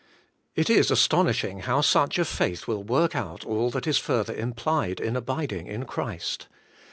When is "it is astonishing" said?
0.55-1.59